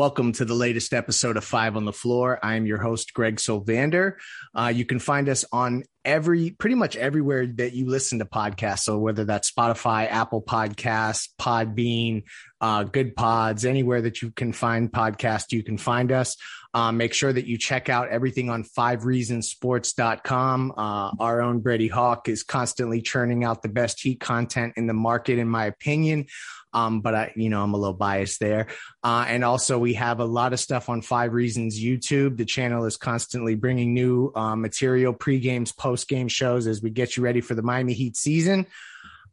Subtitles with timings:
[0.00, 2.40] Welcome to the latest episode of Five on the Floor.
[2.42, 4.14] I am your host, Greg Sylvander.
[4.52, 8.80] Uh, you can find us on every, pretty much everywhere that you listen to podcasts.
[8.80, 12.24] So whether that's Spotify, Apple Podcasts, Podbean,
[12.60, 16.36] uh, Good Pods, anywhere that you can find podcasts, you can find us.
[16.74, 20.72] Um, make sure that you check out everything on fivereasonsports.com.
[20.76, 24.92] Uh, our own Brady Hawk is constantly churning out the best heat content in the
[24.92, 26.26] market, in my opinion.
[26.74, 28.66] Um, but I, you know, I'm a little biased there.
[29.02, 32.36] Uh, and also we have a lot of stuff on Five Reasons YouTube.
[32.36, 36.90] The channel is constantly bringing new uh, material, pre games, post game shows as we
[36.90, 38.66] get you ready for the Miami Heat season.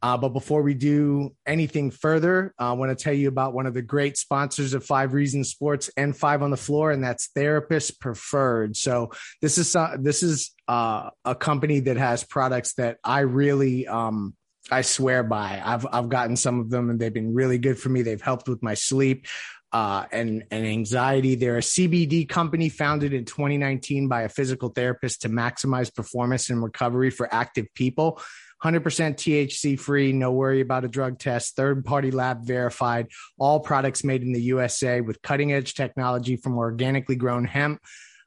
[0.02, 3.74] Uh, but before we do anything further, I want to tell you about one of
[3.74, 8.00] the great sponsors of Five Reasons Sports and Five on the Floor, and that's Therapist
[8.00, 8.76] Preferred.
[8.76, 13.86] So this is uh, this is uh, a company that has products that I really
[13.86, 14.34] um,
[14.70, 15.60] I swear by.
[15.64, 18.02] I've I've gotten some of them, and they've been really good for me.
[18.02, 19.26] They've helped with my sleep.
[19.74, 21.34] Uh, and, and anxiety.
[21.34, 26.62] They're a CBD company founded in 2019 by a physical therapist to maximize performance and
[26.62, 28.20] recovery for active people.
[28.62, 34.04] 100% THC free, no worry about a drug test, third party lab verified, all products
[34.04, 37.80] made in the USA with cutting edge technology from organically grown hemp.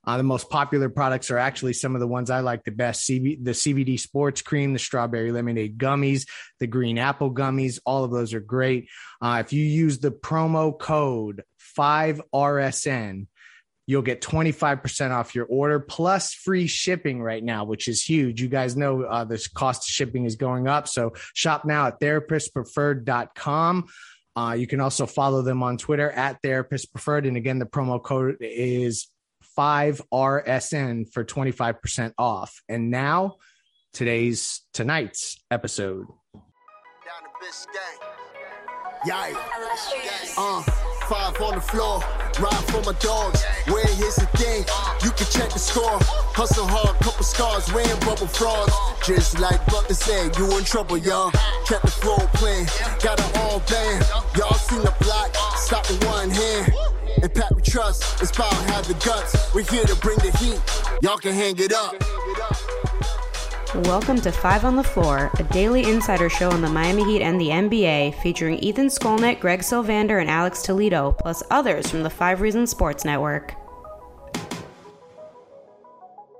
[0.05, 3.07] Uh, the most popular products are actually some of the ones I like the best
[3.07, 6.27] CB, the CBD sports cream, the strawberry lemonade gummies,
[6.59, 7.79] the green apple gummies.
[7.85, 8.89] All of those are great.
[9.21, 11.43] Uh, if you use the promo code
[11.77, 13.27] 5RSN,
[13.87, 18.41] you'll get 25% off your order plus free shipping right now, which is huge.
[18.41, 20.87] You guys know uh, this cost of shipping is going up.
[20.87, 23.85] So shop now at therapistpreferred.com.
[24.37, 27.25] Uh, you can also follow them on Twitter at Therapist Preferred.
[27.25, 29.07] And again, the promo code is
[29.57, 32.61] 5RSN for 25% off.
[32.67, 33.35] And now,
[33.93, 36.05] today's, tonight's episode.
[39.05, 39.33] Yeah.
[40.37, 40.61] Uh,
[41.07, 41.99] five on the floor,
[42.39, 43.43] ride for my dogs.
[43.67, 44.65] Where here's the thing,
[45.03, 45.99] you can check the score.
[46.33, 48.73] Hustle hard, couple scars, wearing bubble frogs.
[49.05, 51.31] Just like Bucker said, you in trouble, y'all.
[51.67, 52.65] Kept the floor playing,
[53.03, 54.05] got it all band.
[54.35, 56.73] Y'all seen the block, stop with one hand.
[57.21, 59.53] And Pat we trust, about have the guts.
[59.53, 60.59] We're here to bring the heat,
[61.01, 61.95] y'all can hang it up.
[63.85, 67.39] Welcome to Five on the Floor, a daily insider show on the Miami Heat and
[67.39, 72.41] the NBA, featuring Ethan Skolnick, Greg Sylvander, and Alex Toledo, plus others from the Five
[72.41, 73.55] Reasons Sports Network.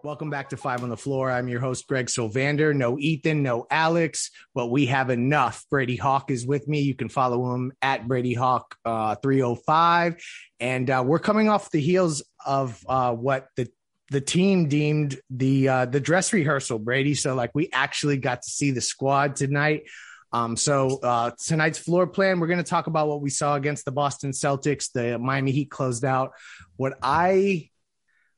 [0.06, 1.32] Welcome back to Five on the Floor.
[1.32, 2.76] I'm your host, Greg Sylvander.
[2.76, 5.66] No Ethan, no Alex, but we have enough.
[5.72, 6.82] Brady Hawk is with me.
[6.82, 10.24] You can follow him at Brady Hawk uh, 305.
[10.60, 13.68] And uh, we're coming off the heels of uh, what the
[14.12, 17.16] the team deemed the uh, the dress rehearsal, Brady.
[17.16, 19.86] So like we actually got to see the squad tonight.
[20.32, 23.86] Um, so uh, tonight's floor plan, we're going to talk about what we saw against
[23.86, 24.92] the Boston Celtics.
[24.92, 26.34] The Miami Heat closed out.
[26.76, 27.72] What I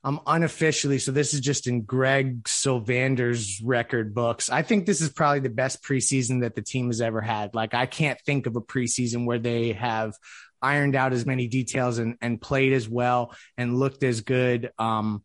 [0.04, 4.48] I'm unofficially, so this is just in Greg Sylvander's record books.
[4.48, 7.54] I think this is probably the best preseason that the team has ever had.
[7.54, 10.14] Like I can't think of a preseason where they have
[10.62, 14.70] ironed out as many details and, and played as well and looked as good.
[14.78, 15.24] Um,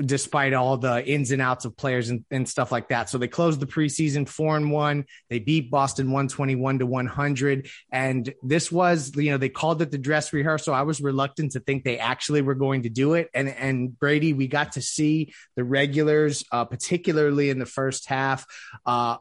[0.00, 3.10] despite all the ins and outs of players and, and, stuff like that.
[3.10, 5.04] So they closed the preseason four and one.
[5.28, 7.68] They beat Boston 121 to 100.
[7.90, 10.72] And this was, you know, they called it the dress rehearsal.
[10.72, 13.28] I was reluctant to think they actually were going to do it.
[13.34, 18.46] And, and Brady, we got to see the regulars, uh, particularly in the first half,
[18.86, 19.16] uh,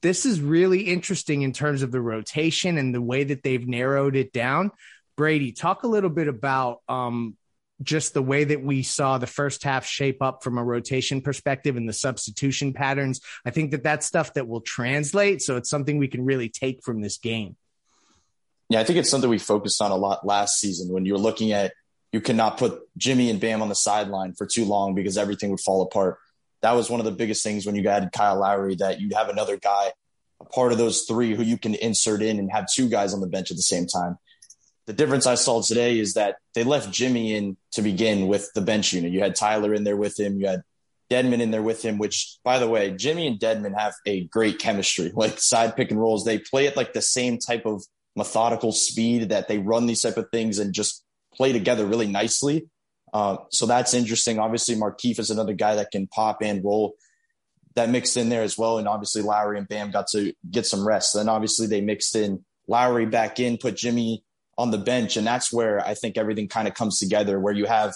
[0.00, 4.16] this is really interesting in terms of the rotation and the way that they've narrowed
[4.16, 4.72] it down.
[5.16, 7.36] Brady, talk a little bit about um,
[7.82, 11.76] just the way that we saw the first half shape up from a rotation perspective
[11.76, 13.20] and the substitution patterns.
[13.44, 15.42] I think that that's stuff that will translate.
[15.42, 17.56] So it's something we can really take from this game.
[18.68, 21.18] Yeah, I think it's something we focused on a lot last season when you were
[21.18, 21.72] looking at
[22.12, 25.60] you cannot put Jimmy and Bam on the sideline for too long because everything would
[25.60, 26.18] fall apart.
[26.60, 29.28] That was one of the biggest things when you added Kyle Lowry that you'd have
[29.28, 29.92] another guy,
[30.40, 33.20] a part of those three who you can insert in and have two guys on
[33.20, 34.18] the bench at the same time.
[34.86, 38.60] The difference I saw today is that they left Jimmy in to begin with the
[38.60, 39.12] bench unit.
[39.12, 40.40] You had Tyler in there with him.
[40.40, 40.62] You had
[41.10, 44.58] Dedmon in there with him, which, by the way, Jimmy and Dedmon have a great
[44.58, 46.24] chemistry, like side pick and rolls.
[46.24, 47.84] They play it like the same type of
[48.16, 51.04] methodical speed that they run these type of things and just
[51.34, 52.66] play together really nicely.
[53.12, 54.38] Uh, so that's interesting.
[54.38, 56.94] Obviously, Markieff is another guy that can pop and roll
[57.74, 58.78] that mixed in there as well.
[58.78, 61.14] And obviously, Lowry and Bam got to get some rest.
[61.14, 64.24] Then obviously, they mixed in Lowry back in, put Jimmy
[64.58, 65.16] on the bench.
[65.16, 67.94] And that's where I think everything kind of comes together, where you have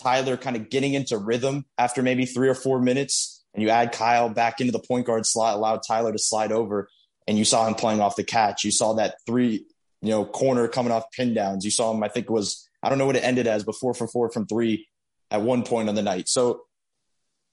[0.00, 3.92] Tyler kind of getting into rhythm after maybe three or four minutes, and you add
[3.92, 6.88] Kyle back into the point guard slot, allowed Tyler to slide over,
[7.26, 8.64] and you saw him playing off the catch.
[8.64, 9.66] You saw that three,
[10.00, 11.64] you know, corner coming off pin downs.
[11.64, 13.76] You saw him, I think it was, I don't know what it ended as, but
[13.76, 14.88] four for four from three
[15.30, 16.28] at one point on the night.
[16.28, 16.62] So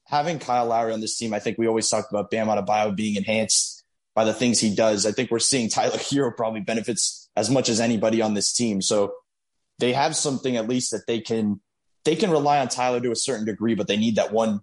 [0.06, 3.15] having Kyle Lowry on this team, I think we always talked about Bam Adebayo being
[3.15, 3.83] enhanced
[4.15, 5.06] by the things he does.
[5.06, 8.81] I think we're seeing Tyler Herro probably benefits as much as anybody on this team.
[8.81, 9.13] So
[9.80, 11.62] they have something at least that they can
[12.03, 14.59] they can rely on Tyler to a certain degree, but they need that one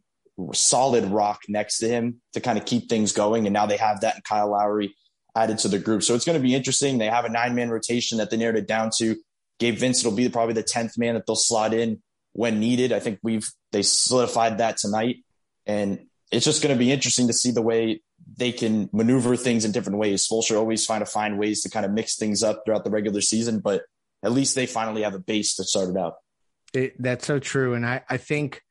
[0.52, 3.46] solid rock next to him to kind of keep things going.
[3.46, 4.94] And now they have that in Kyle Lowry
[5.34, 6.02] added to the group.
[6.02, 6.98] So it's going to be interesting.
[6.98, 9.16] They have a nine man rotation that they narrowed it down to.
[9.58, 12.02] Gabe Vincent will be probably the 10th man that they'll slot in
[12.32, 12.92] when needed.
[12.92, 15.16] I think we've, they solidified that tonight.
[15.64, 18.02] And it's just going to be interesting to see the way
[18.36, 20.26] they can maneuver things in different ways.
[20.26, 23.20] Spoelstra always find to find ways to kind of mix things up throughout the regular
[23.20, 23.82] season, but
[24.22, 26.14] at least they finally have a base to start it out.
[26.74, 27.74] It, that's so true.
[27.74, 28.62] And I, I think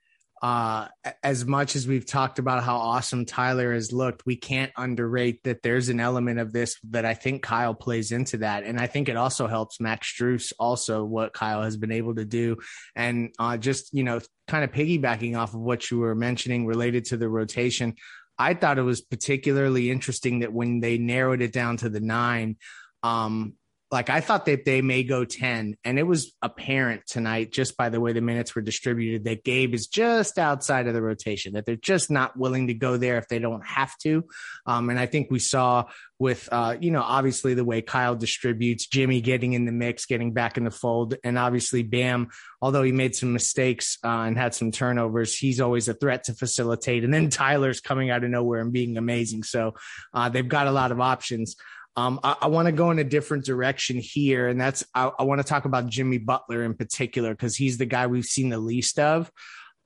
[0.42, 0.88] uh,
[1.24, 5.64] as much as we've talked about how awesome Tyler has looked, we can't underrate that
[5.64, 8.64] there's an element of this that I think Kyle plays into that.
[8.64, 12.26] And I think it also helps Max Strus also what Kyle has been able to
[12.26, 12.58] do.
[12.96, 17.06] And uh, just, you know, kind of piggybacking off of what you were mentioning related
[17.06, 17.96] to the rotation,
[18.38, 22.58] I thought it was particularly interesting that when they narrowed it down to the nine,
[23.04, 23.54] um,
[23.96, 27.88] like I thought that they may go 10, and it was apparent tonight just by
[27.88, 31.66] the way the minutes were distributed that Gabe is just outside of the rotation, that
[31.66, 34.26] they're just not willing to go there if they don't have to.
[34.66, 35.86] Um, and I think we saw
[36.20, 40.34] with, uh, you know, obviously the way Kyle distributes, Jimmy getting in the mix, getting
[40.34, 42.28] back in the fold, and obviously Bam,
[42.62, 46.34] although he made some mistakes uh, and had some turnovers, he's always a threat to
[46.34, 47.06] facilitate.
[47.06, 49.44] And then Tyler's coming out of nowhere and being amazing.
[49.44, 49.76] So
[50.14, 51.56] uh, they've got a lot of options.
[51.98, 55.24] Um, I, I want to go in a different direction here, and that's I, I
[55.24, 58.58] want to talk about Jimmy Butler in particular because he's the guy we've seen the
[58.60, 59.32] least of.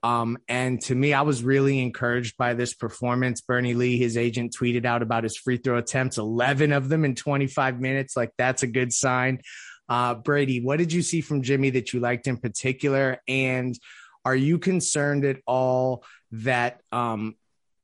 [0.02, 3.42] Um, and to me, I was really encouraged by this performance.
[3.42, 7.14] Bernie Lee, his agent, tweeted out about his free throw attempts, 11 of them in
[7.14, 8.16] 25 minutes.
[8.16, 9.40] Like, that's a good sign.
[9.88, 13.18] Uh, Brady, what did you see from Jimmy that you liked in particular?
[13.28, 13.78] And
[14.24, 17.34] are you concerned at all that um,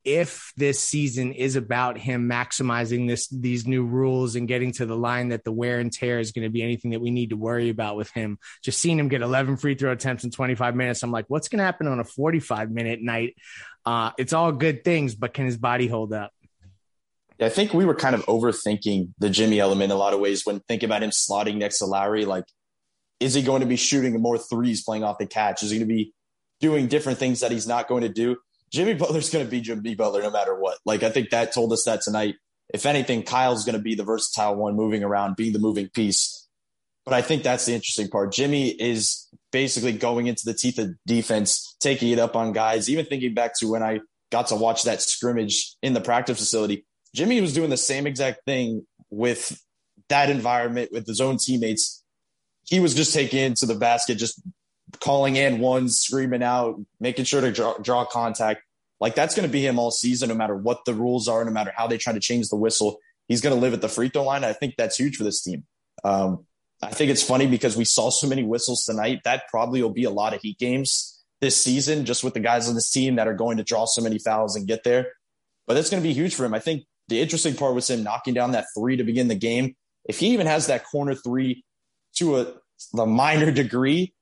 [0.07, 4.97] if this season is about him maximizing this these new rules and getting to the
[4.97, 7.37] line that the wear and tear is going to be anything that we need to
[7.37, 11.03] worry about with him just seeing him get 11 free throw attempts in 25 minutes
[11.03, 13.35] i'm like what's going to happen on a 45 minute night
[13.85, 16.31] uh, it's all good things but can his body hold up
[17.39, 20.47] I think we were kind of overthinking the Jimmy element in a lot of ways
[20.47, 22.25] when thinking about him slotting next to Lowry.
[22.25, 22.45] Like,
[23.21, 25.63] is he going to be shooting more threes playing off the catch?
[25.63, 26.15] Is he going to be
[26.61, 28.37] doing different things that he's not going to do?
[28.77, 30.77] Jimmy Butler's going to be Jimmy Butler no matter what.
[30.85, 32.35] Like I think that told us that tonight.
[32.75, 36.47] If anything, Kyle's going to be the versatile one moving around, being the moving piece.
[37.07, 38.33] But I think that's the interesting part.
[38.33, 42.91] Jimmy is basically going into the teeth of defense, taking it up on guys.
[42.91, 44.01] Even thinking back to when I
[44.31, 46.85] got to watch that scrimmage in the practice facility,
[47.15, 49.59] Jimmy was doing the same exact thing with
[50.11, 52.05] that environment with his own teammates.
[52.67, 54.43] He was just taking into the basket, just
[55.01, 58.63] calling in ones, screaming out, making sure to draw, draw contact.
[59.01, 61.51] Like that's going to be him all season, no matter what the rules are, no
[61.51, 62.99] matter how they try to change the whistle.
[63.29, 64.45] He's going to live at the free throw line.
[64.45, 65.65] I think that's huge for this team.
[66.05, 66.47] Um,
[66.83, 69.21] I think it's funny because we saw so many whistles tonight.
[69.25, 72.69] That probably will be a lot of heat games this season, just with the guys
[72.69, 75.13] on this team that are going to draw so many fouls and get there.
[75.67, 76.55] But that's going to be huge for him.
[76.55, 79.75] I think the interesting part was him knocking down that three to begin the game.
[80.05, 81.65] If he even has that corner three
[82.17, 82.55] to a,
[82.99, 84.15] a minor degree,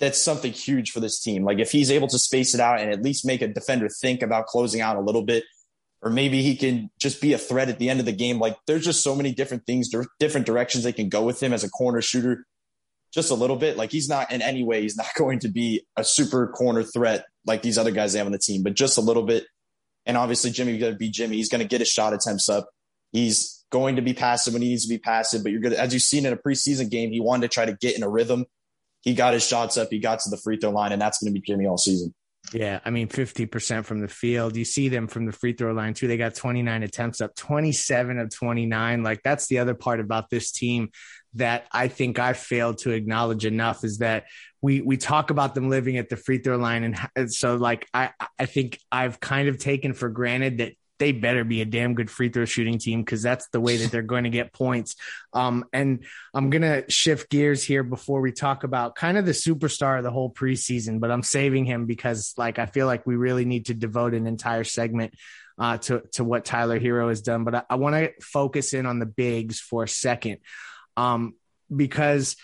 [0.00, 1.44] that's something huge for this team.
[1.44, 4.22] Like if he's able to space it out and at least make a defender think
[4.22, 5.44] about closing out a little bit,
[6.02, 8.38] or maybe he can just be a threat at the end of the game.
[8.38, 11.62] Like there's just so many different things, different directions they can go with him as
[11.62, 12.46] a corner shooter.
[13.12, 13.76] Just a little bit.
[13.76, 17.26] Like he's not in any way, he's not going to be a super corner threat
[17.44, 19.44] like these other guys have on the team, but just a little bit.
[20.06, 21.36] And obviously, Jimmy's going to be Jimmy.
[21.36, 22.70] He's going to get his shot attempts up.
[23.12, 25.74] He's going to be passive when he needs to be passive, but you're good.
[25.74, 28.08] As you've seen in a preseason game, he wanted to try to get in a
[28.08, 28.46] rhythm
[29.02, 31.32] he got his shots up, he got to the free throw line, and that's going
[31.32, 32.14] to be Jimmy all season.
[32.52, 34.56] Yeah, I mean, 50% from the field.
[34.56, 36.08] You see them from the free throw line too.
[36.08, 39.02] They got 29 attempts up, 27 of 29.
[39.02, 40.90] Like, that's the other part about this team
[41.34, 44.24] that I think I failed to acknowledge enough is that
[44.60, 48.10] we we talk about them living at the free throw line and so like I
[48.38, 52.10] I think I've kind of taken for granted that they better be a damn good
[52.10, 54.94] free throw shooting team because that's the way that they're going to get points.
[55.32, 59.32] Um, and I'm going to shift gears here before we talk about kind of the
[59.32, 63.16] superstar of the whole preseason, but I'm saving him because like I feel like we
[63.16, 65.14] really need to devote an entire segment
[65.58, 67.44] uh, to to what Tyler Herro has done.
[67.44, 70.38] But I, I want to focus in on the bigs for a second,
[70.96, 71.34] um,
[71.74, 72.36] because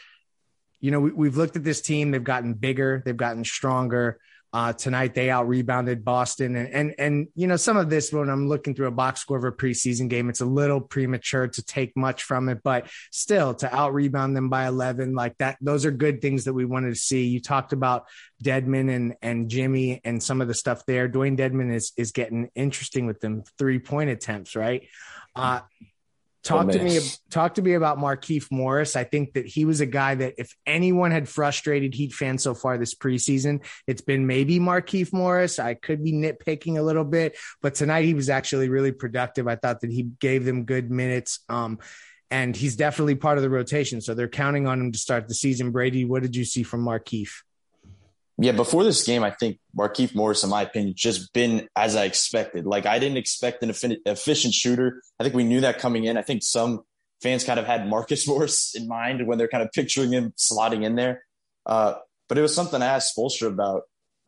[0.81, 4.19] you know we, have looked at this team; they've gotten bigger, they've gotten stronger.
[4.53, 8.31] Uh, tonight they out rebounded Boston, and and and you know some of this when
[8.31, 11.63] I'm looking through a box score of a preseason game, it's a little premature to
[11.65, 15.85] take much from it, but still to out rebound them by 11 like that, those
[15.85, 17.27] are good things that we wanted to see.
[17.27, 18.07] You talked about
[18.43, 21.09] Dedmon and and Jimmy and some of the stuff there.
[21.09, 24.87] Dewayne Dedmon is is getting interesting with them three point attempts, right?
[25.35, 25.61] Uh,
[26.47, 27.01] Talk to me.
[27.31, 28.95] Talk to me about Markieff Morris.
[28.95, 32.55] I think that he was a guy that if anyone had frustrated Heat fans so
[32.55, 35.59] far this preseason, it's been maybe Markieff Morris.
[35.59, 39.49] I could be nitpicking a little bit, but tonight he was actually really productive.
[39.49, 41.41] I thought that he gave them good minutes.
[41.49, 41.79] Um,
[42.31, 44.01] and he's definitely part of the rotation.
[44.01, 45.71] So they're counting on him to start the season.
[45.71, 47.31] Brady, what did you see from Markieff?
[48.39, 52.05] Yeah, before this game, I think Markieff Morris, in my opinion, just been as I
[52.05, 52.67] expected.
[52.67, 53.71] Like I didn't expect an
[54.05, 55.03] efficient shooter.
[55.19, 56.19] I think we knew that coming in.
[56.19, 56.83] I think some
[57.23, 60.85] fans kind of had Marcus Morris in mind when they're kind of picturing him slotting
[60.85, 61.25] in there.
[61.65, 61.95] Uh,
[62.29, 63.83] but it was something I asked Spoelstra about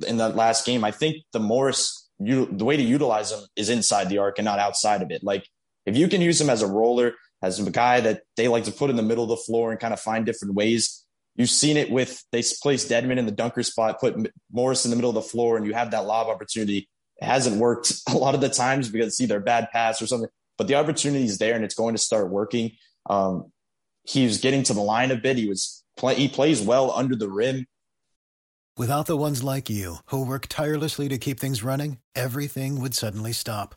[0.06, 0.84] in that last game.
[0.84, 4.44] I think the Morris, you, the way to utilize him is inside the arc and
[4.44, 5.22] not outside of it.
[5.22, 5.46] Like
[5.84, 8.72] if you can use him as a roller, as a guy that they like to
[8.72, 11.04] put in the middle of the floor and kind of find different ways
[11.38, 14.96] You've seen it with they place Dedmon in the dunker spot, put Morris in the
[14.96, 16.88] middle of the floor, and you have that lob opportunity.
[17.22, 20.08] It hasn't worked a lot of the times because it's either a bad pass or
[20.08, 20.28] something,
[20.58, 22.72] but the opportunity is there and it's going to start working.
[23.08, 23.52] Um,
[24.02, 25.36] he was getting to the line a bit.
[25.36, 27.66] He was play, he plays well under the rim.
[28.76, 33.32] Without the ones like you who work tirelessly to keep things running, everything would suddenly
[33.32, 33.76] stop.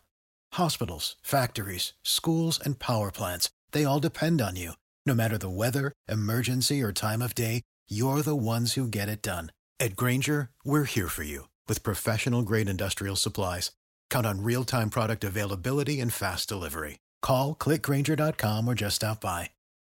[0.54, 4.74] Hospitals, factories, schools, and power plants—they all depend on you.
[5.04, 9.24] No matter the weather, emergency, or time of day, you're the ones who get it
[9.24, 9.52] done.
[9.80, 13.72] At Grainger, we're here for you with professional grade industrial supplies.
[14.12, 17.00] Count on real time product availability and fast delivery.
[17.24, 19.50] Call clickgrainger.com or just stop by.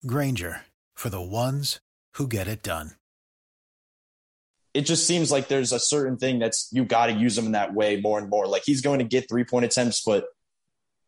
[0.06, 0.62] Grainger
[0.94, 1.80] for the ones
[2.14, 2.92] who get it done.
[4.73, 7.52] It just seems like there's a certain thing that's you got to use him in
[7.52, 8.47] that way more and more.
[8.47, 10.26] Like he's going to get three point attempts, but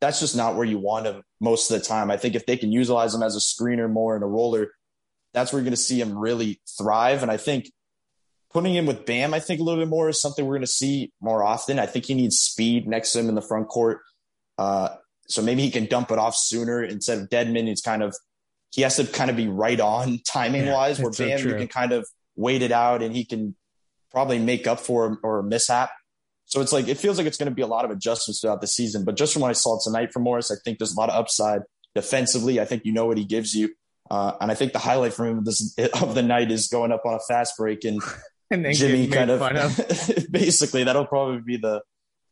[0.04, 2.10] that's just not where you want him most of the time.
[2.10, 4.72] I think if they can utilize him as a screener more and a roller,
[5.32, 7.22] that's where you're going to see him really thrive.
[7.22, 7.70] And I think
[8.52, 10.66] putting him with Bam, I think a little bit more is something we're going to
[10.66, 11.78] see more often.
[11.78, 14.00] I think he needs speed next to him in the front court.
[14.58, 14.90] Uh,
[15.26, 17.66] so maybe he can dump it off sooner instead of Dedmon.
[17.66, 18.14] It's kind of,
[18.72, 21.54] he has to kind of be right on timing yeah, wise, where Bam, so you
[21.54, 22.06] can kind of
[22.36, 23.56] wait it out and he can
[24.10, 25.90] probably make up for or a mishap.
[26.46, 28.60] So it's like it feels like it's going to be a lot of adjustments throughout
[28.60, 29.04] the season.
[29.04, 31.16] But just from what I saw tonight from Morris, I think there's a lot of
[31.16, 31.62] upside
[31.94, 32.60] defensively.
[32.60, 33.74] I think you know what he gives you,
[34.10, 36.92] uh, and I think the highlight for him of, this, of the night is going
[36.92, 38.00] up on a fast break and,
[38.50, 40.26] and Jimmy kind of, of.
[40.30, 41.82] basically that'll probably be the,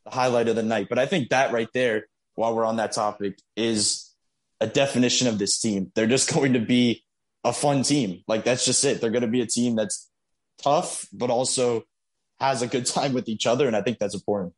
[0.04, 0.88] the highlight of the night.
[0.88, 4.12] But I think that right there, while we're on that topic, is
[4.60, 5.90] a definition of this team.
[5.94, 7.04] They're just going to be
[7.44, 8.22] a fun team.
[8.28, 9.00] Like that's just it.
[9.00, 10.10] They're going to be a team that's
[10.62, 11.82] tough, but also
[12.42, 14.54] has a good time with each other, and I think that's important.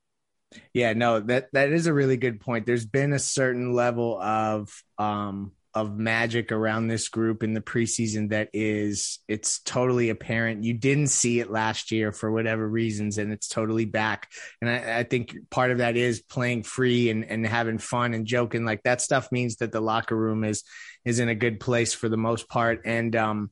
[0.73, 2.67] Yeah, no, that that is a really good point.
[2.67, 8.31] There's been a certain level of um of magic around this group in the preseason
[8.31, 10.63] that is it's totally apparent.
[10.63, 14.31] You didn't see it last year for whatever reasons, and it's totally back.
[14.61, 18.25] And I, I think part of that is playing free and, and having fun and
[18.25, 18.65] joking.
[18.65, 20.63] Like that stuff means that the locker room is
[21.05, 22.83] is in a good place for the most part.
[22.85, 23.51] And um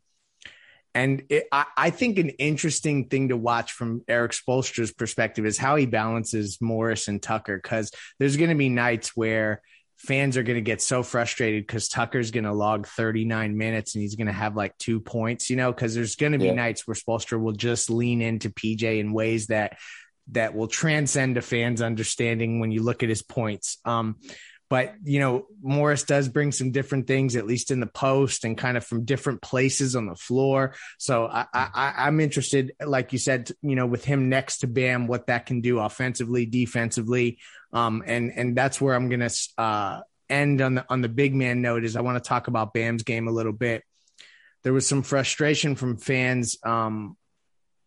[0.94, 5.56] and it, I, I, think an interesting thing to watch from Erik Spoelstra's perspective is
[5.56, 9.62] how he balances Morris and Tucker, because there's going to be nights where
[9.96, 14.02] fans are going to get so frustrated because Tucker's going to log 39 minutes and
[14.02, 16.54] he's going to have like two points, you know, because there's going to be yeah.
[16.54, 19.78] nights where Spoelstra will just lean into PJ in ways that
[20.32, 23.78] that will transcend a fan's understanding when you look at his points.
[23.84, 24.16] Um,
[24.72, 28.56] but you know morris does bring some different things at least in the post and
[28.56, 30.74] kind of from different places on the floor.
[30.96, 35.08] So i, I am interested like you said you know with him next to bam
[35.08, 37.38] what that can do offensively defensively.
[37.74, 40.00] Um and and that's where i'm gonna uh
[40.30, 43.02] end on the on the big man note is i want to talk about bam's
[43.02, 43.84] game a little bit.
[44.62, 46.56] There was some frustration from fans.
[46.64, 47.18] Um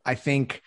[0.05, 0.61] i think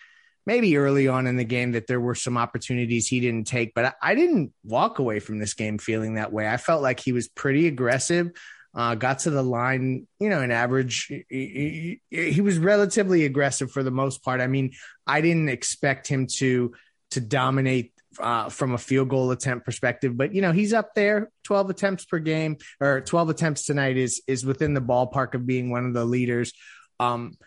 [0.49, 3.85] maybe early on in the game that there were some opportunities he didn't take, but
[3.85, 6.49] I, I didn't walk away from this game feeling that way.
[6.49, 8.31] I felt like he was pretty aggressive.
[8.73, 11.05] Uh, got to the line, you know, an average.
[11.05, 14.41] He, he, he, was relatively aggressive for the most part.
[14.41, 14.71] I mean,
[15.05, 16.73] I didn't expect him to
[17.11, 21.29] to dominate uh, from a field goal attempt perspective, but you know he's up there.
[21.43, 25.69] Twelve attempts per game or twelve attempts tonight is is within the ballpark of being
[25.69, 26.53] one of the leaders.
[26.99, 27.37] Um,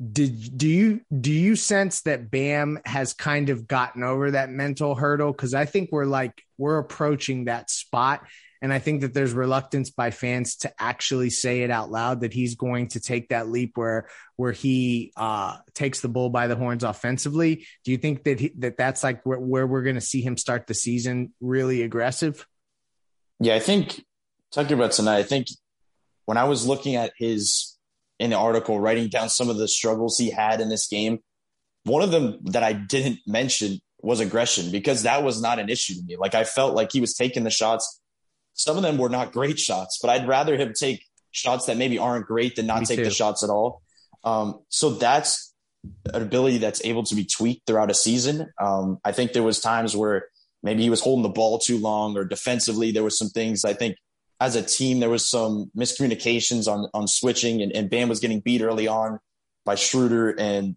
[0.00, 4.94] did do you do you sense that Bam has kind of gotten over that mental
[4.94, 5.30] hurdle?
[5.30, 8.26] Because I think we're like we're approaching that spot,
[8.62, 12.32] and I think that there's reluctance by fans to actually say it out loud that
[12.32, 16.56] he's going to take that leap where where he uh, takes the bull by the
[16.56, 17.66] horns offensively.
[17.84, 20.38] Do you think that he, that that's like where, where we're going to see him
[20.38, 22.46] start the season really aggressive?
[23.38, 24.02] Yeah, I think
[24.50, 25.48] talking about tonight, I think
[26.24, 27.69] when I was looking at his
[28.20, 31.18] in the article writing down some of the struggles he had in this game.
[31.84, 35.94] One of them that I didn't mention was aggression because that was not an issue
[35.94, 36.16] to me.
[36.16, 37.98] Like I felt like he was taking the shots.
[38.52, 41.98] Some of them were not great shots, but I'd rather him take shots that maybe
[41.98, 43.04] aren't great than not me take too.
[43.04, 43.80] the shots at all.
[44.22, 45.54] Um, so that's
[46.12, 48.52] an ability that's able to be tweaked throughout a season.
[48.60, 50.26] Um, I think there was times where
[50.62, 53.72] maybe he was holding the ball too long or defensively there was some things I
[53.72, 53.96] think
[54.40, 58.40] as a team, there was some miscommunications on on switching, and, and Bam was getting
[58.40, 59.20] beat early on
[59.64, 60.76] by Schroeder, and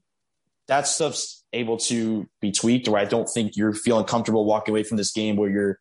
[0.67, 2.87] that stuff's able to be tweaked.
[2.89, 5.79] Where I don't think you're feeling comfortable walking away from this game where you're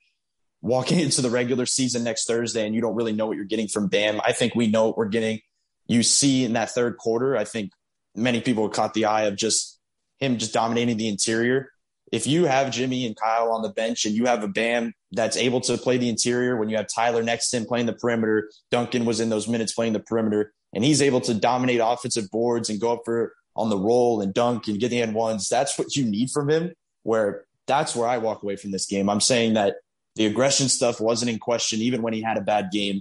[0.60, 3.68] walking into the regular season next Thursday and you don't really know what you're getting
[3.68, 4.20] from Bam.
[4.24, 5.40] I think we know what we're getting.
[5.88, 7.72] You see in that third quarter, I think
[8.14, 9.80] many people caught the eye of just
[10.20, 11.71] him just dominating the interior
[12.12, 15.36] if you have Jimmy and Kyle on the bench and you have a Bam that's
[15.36, 18.50] able to play the interior, when you have Tyler next to him playing the perimeter,
[18.70, 22.68] Duncan was in those minutes playing the perimeter, and he's able to dominate offensive boards
[22.68, 25.48] and go up for on the roll and dunk and get the end ones.
[25.48, 26.72] That's what you need from him.
[27.02, 29.08] Where that's where I walk away from this game.
[29.08, 29.76] I'm saying that
[30.14, 33.00] the aggression stuff wasn't in question, even when he had a bad game,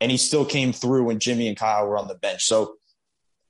[0.00, 2.44] and he still came through when Jimmy and Kyle were on the bench.
[2.44, 2.74] So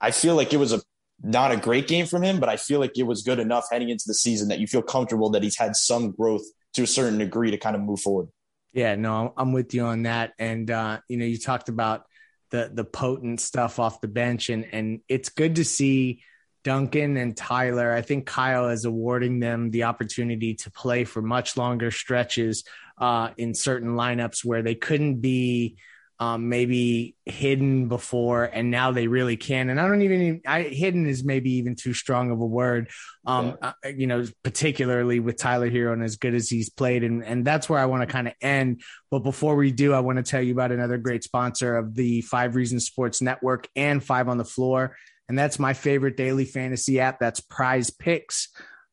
[0.00, 0.80] I feel like it was a
[1.22, 3.88] not a great game from him, but I feel like it was good enough heading
[3.88, 6.44] into the season that you feel comfortable that he's had some growth
[6.74, 8.28] to a certain degree to kind of move forward.
[8.72, 10.34] Yeah, no, I'm with you on that.
[10.38, 12.04] And uh, you know, you talked about
[12.50, 16.22] the the potent stuff off the bench, and and it's good to see
[16.62, 17.92] Duncan and Tyler.
[17.92, 22.64] I think Kyle is awarding them the opportunity to play for much longer stretches
[22.98, 25.76] uh, in certain lineups where they couldn't be
[26.18, 29.68] um, maybe hidden before, and now they really can.
[29.68, 32.88] And I don't even, I, hidden is maybe even too strong of a word,
[33.26, 33.72] um, yeah.
[33.84, 37.04] uh, you know, particularly with Tyler Herro and as good as he's played.
[37.04, 38.82] And, and that's where I want to kind of end.
[39.10, 42.22] But before we do, I want to tell you about another great sponsor of the
[42.22, 44.96] Five Reasons Sports Network and Five on the Floor.
[45.28, 47.18] And that's my favorite daily fantasy app.
[47.18, 48.48] That's Prize Picks.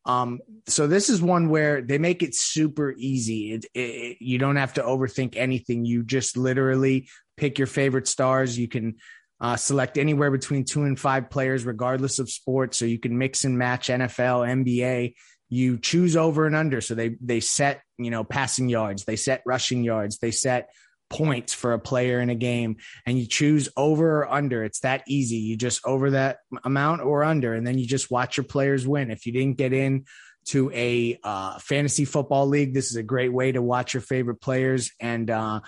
[0.05, 3.53] Um, so this is one where they make it super easy.
[3.53, 5.85] It, it, you don't have to overthink anything.
[5.85, 8.57] You just literally pick your favorite stars.
[8.57, 8.95] You can
[9.39, 12.75] uh, select anywhere between two and five players, regardless of sport.
[12.75, 15.15] So you can mix and match NFL, NBA.
[15.49, 16.81] You choose over and under.
[16.81, 20.69] So they they set you know passing yards, they set rushing yards, they set
[21.13, 24.63] points for a player in a game and you choose over or under.
[24.63, 25.37] It's that easy.
[25.37, 29.11] You just over that amount or under, and then you just watch your players win.
[29.11, 30.05] If you didn't get in
[30.45, 34.41] to a uh, fantasy football league, this is a great way to watch your favorite
[34.41, 35.59] players and uh,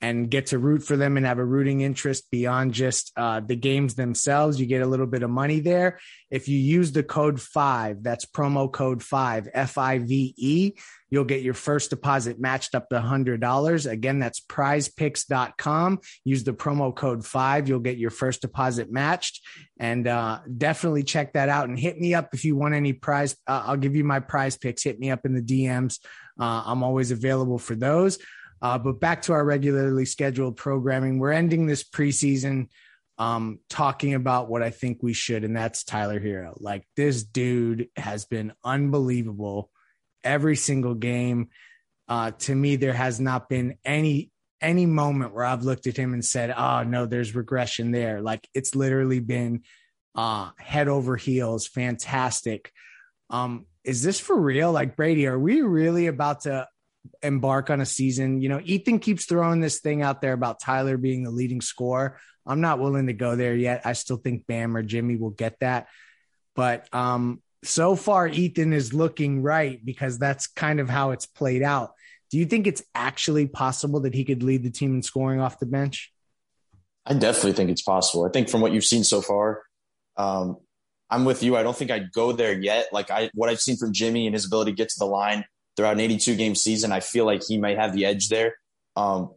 [0.00, 3.56] and get to root for them and have a rooting interest beyond just uh, the
[3.56, 4.60] games themselves.
[4.60, 5.98] You get a little bit of money there.
[6.30, 10.72] If you use the code five, that's promo code five, F I V E,
[11.10, 13.90] you'll get your first deposit matched up to $100.
[13.90, 16.00] Again, that's prizepicks.com.
[16.24, 19.44] Use the promo code five, you'll get your first deposit matched.
[19.80, 23.36] And uh, definitely check that out and hit me up if you want any prize.
[23.48, 24.84] Uh, I'll give you my prize picks.
[24.84, 25.98] Hit me up in the DMs.
[26.38, 28.18] Uh, I'm always available for those.
[28.60, 31.18] Uh, but back to our regularly scheduled programming.
[31.18, 32.68] We're ending this preseason
[33.18, 36.56] um, talking about what I think we should, and that's Tyler Herro.
[36.60, 39.70] Like this dude has been unbelievable
[40.22, 41.48] every single game.
[42.08, 46.14] Uh, to me, there has not been any any moment where I've looked at him
[46.14, 49.62] and said, "Oh no, there's regression there." Like it's literally been
[50.14, 52.72] uh, head over heels, fantastic.
[53.30, 54.72] Um, is this for real?
[54.72, 56.66] Like Brady, are we really about to
[57.22, 58.40] embark on a season.
[58.40, 62.18] You know, Ethan keeps throwing this thing out there about Tyler being the leading scorer.
[62.46, 63.82] I'm not willing to go there yet.
[63.84, 65.88] I still think Bam or Jimmy will get that.
[66.56, 71.62] But um, so far, Ethan is looking right because that's kind of how it's played
[71.62, 71.92] out.
[72.30, 75.58] Do you think it's actually possible that he could lead the team in scoring off
[75.58, 76.12] the bench?
[77.06, 78.26] I definitely think it's possible.
[78.26, 79.62] I think from what you've seen so far,
[80.16, 80.58] um,
[81.10, 81.56] I'm with you.
[81.56, 82.88] I don't think I'd go there yet.
[82.92, 85.44] Like I, what I've seen from Jimmy and his ability to get to the line
[85.78, 86.92] throughout an 82 game season.
[86.92, 88.56] I feel like he may have the edge there.
[88.96, 89.30] Um,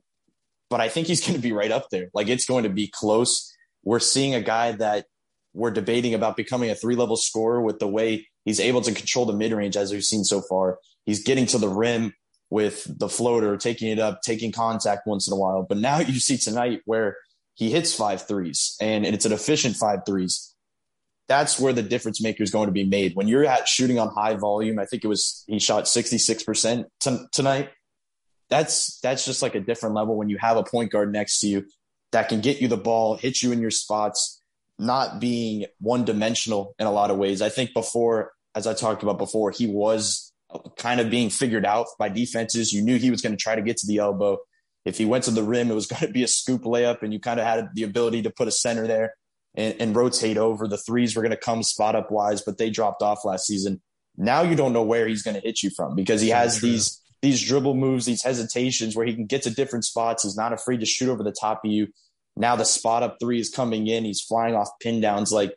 [0.70, 2.10] but I think he's going to be right up there.
[2.14, 3.56] Like it's going to be close.
[3.86, 5.06] We're seeing a guy that
[5.54, 9.26] we're debating about becoming a three level scorer with the way He's able to control
[9.26, 10.80] the mid range as we've seen so far.
[11.06, 12.14] He's getting to the rim
[12.50, 15.64] with the floater, taking it up, taking contact once in a while.
[15.64, 17.18] But now you see tonight where
[17.56, 20.51] he hits five threes and it's an efficient five threes.
[21.32, 23.16] That's where the difference maker is going to be made.
[23.16, 27.26] When you're at shooting on high volume, I think it was he shot 66% t-
[27.32, 27.70] tonight.
[28.50, 31.48] That's that's just like a different level when you have a point guard next to
[31.48, 31.68] you
[32.12, 34.42] that can get you the ball, hit you in your spots,
[34.78, 37.42] not being one dimensional in a lot of ways.
[37.42, 40.34] I think before, as I talked about before, he was
[40.76, 42.74] kind of being figured out by defenses.
[42.74, 44.38] You knew he was going to try to get to the elbow.
[44.84, 47.14] If he went to the rim, it was going to be a scoop layup, and
[47.14, 49.14] you kind of had the ability to put a center there
[49.56, 50.68] and, and rotate over.
[50.68, 53.82] The threes were going to come spot up wise, but they dropped off last season.
[54.18, 56.70] Now you don't know where he's going to hit you from because he has true.
[56.70, 60.24] these these dribble moves, these hesitations where he can get to different spots.
[60.24, 61.88] He's not afraid to shoot over the top of you.
[62.36, 64.06] Now the spot up three is coming in.
[64.06, 65.32] He's flying off pin downs.
[65.32, 65.56] Like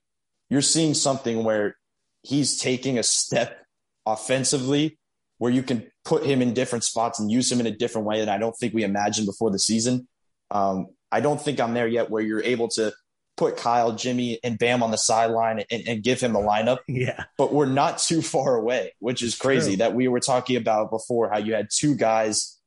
[0.50, 1.76] you're seeing something where
[2.22, 3.64] he's taking a step
[4.07, 4.98] offensively
[5.38, 8.20] where you can put him in different spots and use him in a different way
[8.20, 10.07] that I don't think we imagined before the season.
[10.50, 12.92] Um, I don't think I'm there yet where you're able to
[13.37, 16.79] put Kyle, Jimmy, and Bam on the sideline and, and give him the lineup.
[16.88, 17.25] Yeah.
[17.37, 19.77] But we're not too far away, which is crazy True.
[19.79, 22.59] that we were talking about before how you had two guys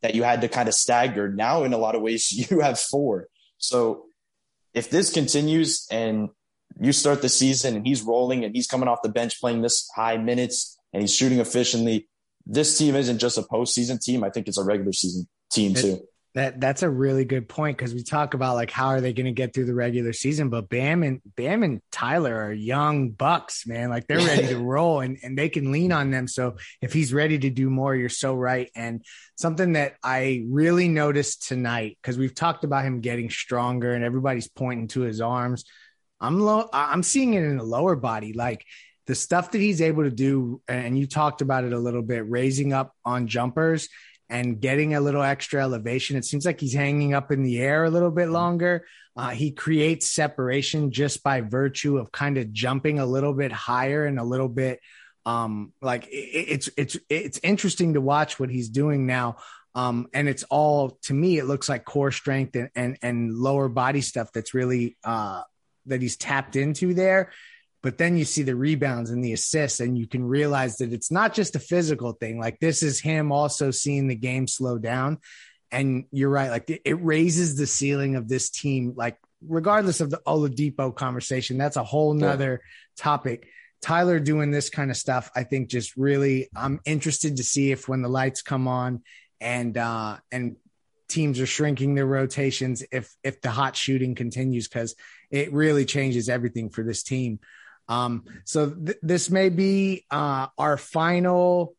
[0.00, 1.28] that you had to kind of stagger.
[1.28, 3.28] Now, in a lot of ways, you have four.
[3.58, 4.06] So
[4.72, 6.30] if this continues and
[6.80, 9.88] you start the season and he's rolling and he's coming off the bench playing this
[9.94, 12.08] high minutes and he's shooting efficiently.
[12.46, 14.24] This team isn't just a postseason team.
[14.24, 16.06] I think it's a regular season team too.
[16.34, 19.26] That that's a really good point because we talk about like how are they going
[19.26, 23.68] to get through the regular season, but Bam and Bam and Tyler are young bucks,
[23.68, 23.88] man.
[23.88, 26.26] Like they're ready to roll and and they can lean on them.
[26.26, 28.68] So if he's ready to do more, you're so right.
[28.74, 29.04] And
[29.36, 34.48] something that I really noticed tonight because we've talked about him getting stronger and everybody's
[34.48, 35.64] pointing to his arms
[36.24, 36.68] I'm low.
[36.72, 38.64] I'm seeing it in the lower body, like
[39.06, 40.62] the stuff that he's able to do.
[40.66, 43.88] And you talked about it a little bit, raising up on jumpers
[44.28, 46.16] and getting a little extra elevation.
[46.16, 48.86] It seems like he's hanging up in the air a little bit longer.
[49.16, 54.06] Uh, he creates separation just by virtue of kind of jumping a little bit higher
[54.06, 54.80] and a little bit
[55.26, 59.36] um like it, it's it's it's interesting to watch what he's doing now
[59.74, 63.70] um and it's all to me it looks like core strength and and, and lower
[63.70, 65.40] body stuff that's really uh
[65.86, 67.30] that he's tapped into there.
[67.84, 71.10] But then you see the rebounds and the assists, and you can realize that it's
[71.10, 72.40] not just a physical thing.
[72.40, 75.18] Like this is him also seeing the game slow down.
[75.70, 80.22] And you're right, like it raises the ceiling of this team, like regardless of the
[80.26, 83.02] Oladipo conversation, that's a whole nother yeah.
[83.02, 83.48] topic.
[83.82, 87.86] Tyler doing this kind of stuff, I think just really I'm interested to see if
[87.86, 89.02] when the lights come on
[89.42, 90.56] and uh and
[91.10, 94.94] teams are shrinking their rotations if if the hot shooting continues because
[95.30, 97.40] it really changes everything for this team.
[97.88, 101.74] Um, so th- this may be uh, our final.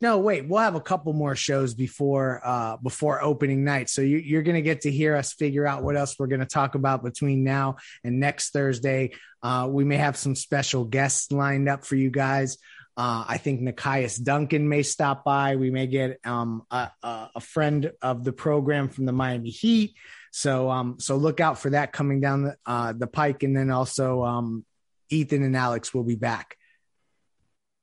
[0.00, 3.90] No, wait, we'll have a couple more shows before uh, before opening night.
[3.90, 6.40] So you, are going to get to hear us figure out what else we're going
[6.40, 9.12] to talk about between now and next Thursday.
[9.42, 12.56] Uh, we may have some special guests lined up for you guys.
[12.96, 15.56] Uh, I think Nikias Duncan may stop by.
[15.56, 19.94] We may get um, a, a, friend of the program from the Miami Heat.
[20.32, 23.70] So um, so look out for that coming down the, uh, the pike, and then
[23.70, 24.64] also um,
[25.10, 26.56] Ethan and Alex will be back.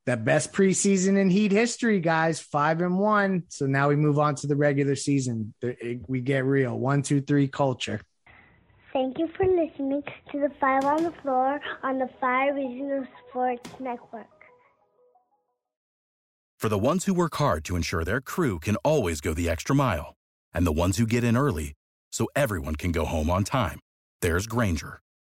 [0.06, 3.44] The best preseason in Heat history, guys, five and one.
[3.50, 5.54] So now we move on to the regular season.
[6.08, 6.80] We get real.
[6.80, 8.00] One, two, three culture.
[8.94, 13.70] Thank you for listening to the Five on the Floor on the Five Reasons Sports
[13.80, 14.26] Network.
[16.58, 19.76] For the ones who work hard to ensure their crew can always go the extra
[19.76, 20.16] mile,
[20.54, 21.74] and the ones who get in early
[22.12, 23.80] so everyone can go home on time.
[24.22, 25.02] There's Grainger,